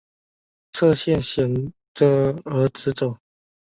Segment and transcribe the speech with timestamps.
[0.73, 3.15] 侧线显着而直走。